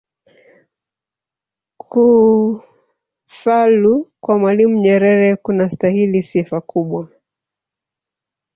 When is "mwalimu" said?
4.39-4.79